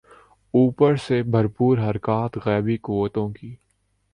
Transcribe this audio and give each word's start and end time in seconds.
اوپر 0.53 0.95
سے 0.95 1.21
بھرپور 1.23 1.77
حرکات 1.77 2.37
غیبی 2.45 2.77
قوتوں 2.77 3.29
کی۔ 3.29 3.55